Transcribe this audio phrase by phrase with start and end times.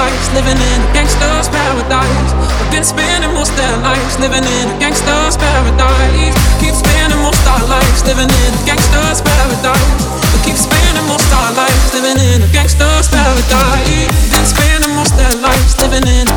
[0.00, 2.32] lives, living in a gangster's paradise.
[2.56, 6.36] We've been spending most their lives living in a gangster's paradise.
[6.56, 10.00] Keep spending most our lives living in a gangster's paradise.
[10.32, 14.08] We keep spending most our lives living in a gangster's paradise.
[14.32, 16.29] Been spending most their lives living in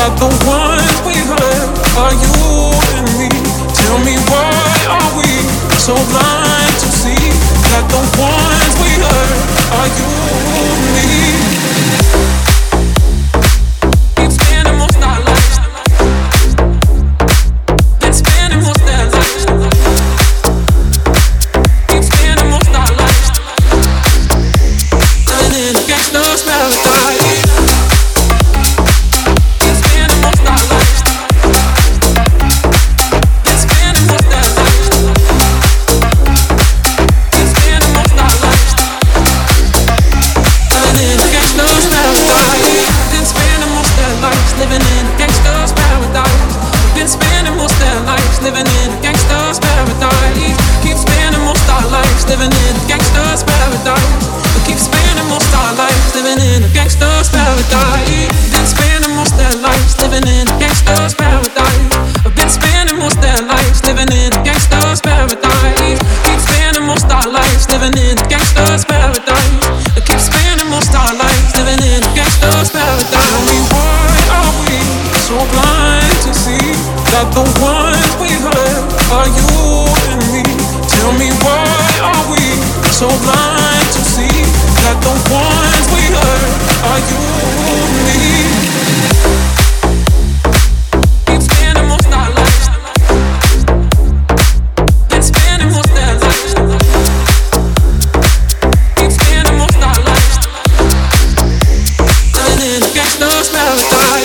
[0.00, 3.28] that the ones we hurt are you and me?
[3.76, 4.64] Tell me why
[4.96, 5.28] are we
[5.76, 6.39] so blind
[44.70, 46.54] living in a gangster's paradise.
[46.94, 50.56] Been spending most their lives living in a gangster's paradise.
[50.82, 54.30] Keep spending most our lives living in a gangster's paradise.
[54.66, 58.19] Keep spending most our lives living in a gangster's paradise.
[83.00, 84.44] So blind to see
[84.84, 86.52] that the ones we hurt
[86.84, 87.16] are you
[87.72, 88.20] and me?
[91.24, 92.68] Keep spending most our lives.
[95.08, 96.52] Been spending most their lives.
[99.16, 100.36] Spending most our lives.
[102.36, 104.19] Living in a gangster's paradise.